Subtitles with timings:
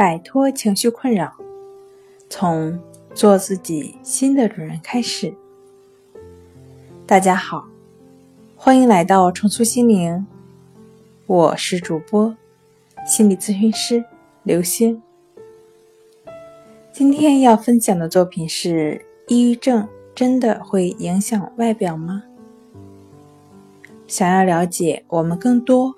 [0.00, 1.30] 摆脱情绪困扰，
[2.30, 2.80] 从
[3.12, 5.34] 做自己新的主人开始。
[7.06, 7.66] 大家好，
[8.56, 10.26] 欢迎来到重塑心灵，
[11.26, 12.34] 我是主播
[13.04, 14.02] 心理咨询师
[14.42, 15.02] 刘星。
[16.90, 22.22] 今天要分享的作品是：抑郁症真的会影响外表吗？
[24.06, 25.94] 想要了解我们更多、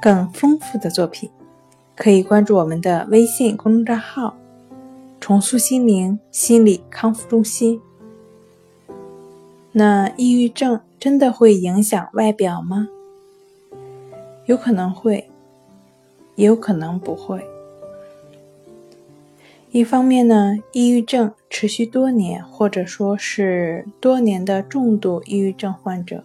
[0.00, 1.30] 更丰富的作品。
[1.94, 4.34] 可以关注我们的微信公众账号
[5.20, 7.80] “重塑心灵心理康复中心”。
[9.72, 12.88] 那抑郁症真的会影响外表吗？
[14.46, 15.30] 有可能会，
[16.34, 17.44] 也有可能不会。
[19.70, 26.24] 一方面呢，抑郁症持续多年，或者说是多年的重度抑郁症患者，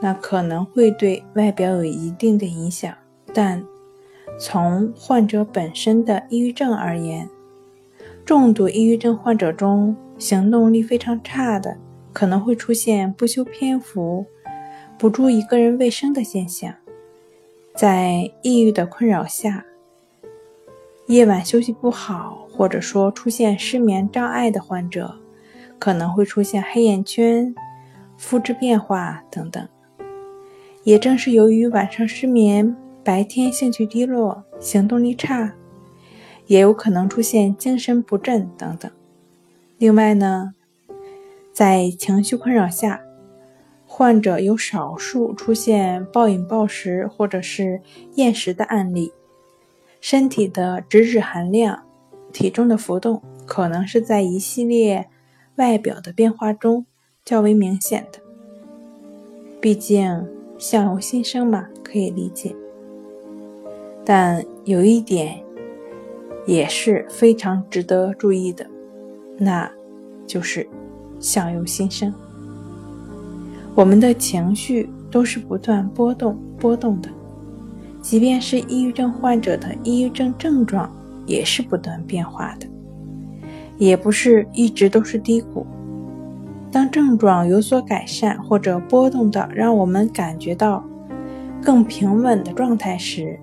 [0.00, 2.94] 那可能会对外表有一定的影响，
[3.34, 3.64] 但。
[4.38, 7.28] 从患者本身的抑郁症而言，
[8.24, 11.76] 重度抑郁症患者中行动力非常差的，
[12.12, 14.26] 可能会出现不修边幅、
[14.98, 16.74] 不注意个人卫生的现象。
[17.74, 19.64] 在抑郁的困扰下，
[21.06, 25.14] 夜晚休息不好，或者说出现失眠障碍的患者，
[25.78, 27.54] 可能会出现黑眼圈、
[28.16, 29.68] 肤质变化等等。
[30.84, 32.76] 也正是由于晚上失眠。
[33.04, 35.54] 白天兴趣低落、行动力差，
[36.46, 38.90] 也有可能出现精神不振等等。
[39.78, 40.54] 另外呢，
[41.52, 43.00] 在情绪困扰下，
[43.86, 47.82] 患者有少数出现暴饮暴食或者是
[48.14, 49.12] 厌食的案例。
[50.00, 51.84] 身体的脂质含量、
[52.32, 55.08] 体重的浮动，可能是在一系列
[55.56, 56.86] 外表的变化中
[57.24, 58.20] 较为明显的。
[59.60, 62.54] 毕竟相由心生嘛，可以理解。
[64.04, 65.40] 但有一点
[66.46, 68.66] 也是非常值得注意的，
[69.38, 69.70] 那
[70.26, 70.68] 就是
[71.20, 72.12] 相由心生。
[73.74, 77.08] 我们的情绪都是不断波动、波动的，
[78.00, 80.90] 即便是抑郁症患者的抑郁症症状
[81.26, 82.66] 也是不断变化的，
[83.78, 85.66] 也不是一直都是低谷。
[86.70, 90.82] 当症状有所改善或者波动的让我们感觉到
[91.62, 93.38] 更平稳的状态时，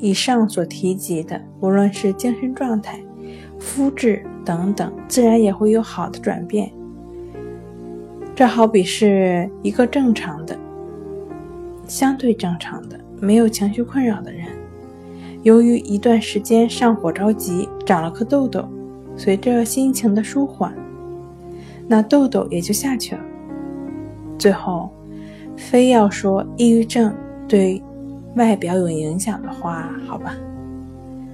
[0.00, 2.98] 以上所提及的，无论是精神状态、
[3.58, 6.72] 肤质等等，自然也会有好的转变。
[8.34, 10.58] 这好比是一个正常的、
[11.86, 14.46] 相对正常的、没有情绪困扰的人，
[15.42, 18.66] 由于一段时间上火着急，长了颗痘痘，
[19.16, 20.74] 随着心情的舒缓，
[21.86, 23.20] 那痘痘也就下去了。
[24.38, 24.88] 最后，
[25.56, 27.14] 非要说抑郁症
[27.46, 27.82] 对。
[28.36, 30.34] 外表有影响的话，好吧，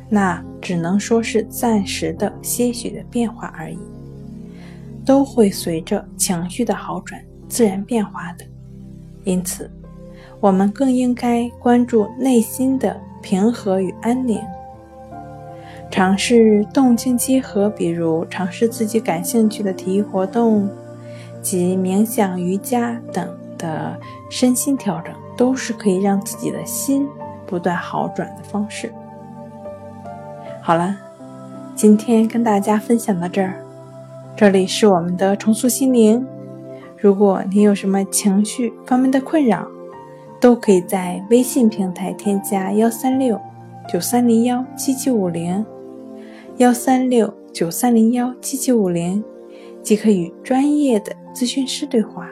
[0.09, 3.79] 那只能说是暂时的些许的变化而已，
[5.05, 8.45] 都会随着情绪的好转自然变化的。
[9.25, 9.71] 因此，
[10.41, 14.41] 我们更应该关注内心的平和与安宁，
[15.91, 20.69] 尝试动静结合，比如尝试自己感兴趣的体育活动
[21.43, 23.99] 及冥想、瑜伽等的
[24.31, 25.13] 身心调整。
[25.37, 27.07] 都是可以让自己的心
[27.47, 28.93] 不断好转的方式。
[30.63, 30.97] 好了，
[31.75, 33.63] 今天跟大家分享到这儿，
[34.35, 36.27] 这里是我们的重塑心灵。
[36.99, 39.67] 如果你有什么情绪方面的困扰，
[40.41, 43.41] 都可以在微信平台添加幺三六
[43.89, 45.65] 九三零幺七七五零
[46.57, 49.23] 幺三六九三零幺七七五零，
[49.83, 52.29] 即可与专业的咨询师对话。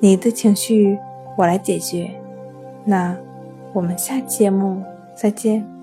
[0.00, 0.98] 你的情绪。
[1.38, 2.10] 我来解决，
[2.84, 3.16] 那
[3.72, 4.82] 我们下期节目
[5.14, 5.77] 再见。